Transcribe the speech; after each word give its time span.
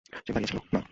সে 0.25 0.31
দাঁড়িয়ে 0.33 0.49
ছিল 0.51 0.59
না। 0.73 0.81